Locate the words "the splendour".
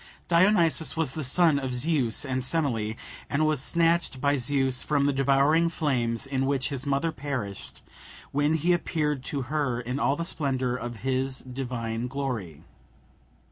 10.15-10.73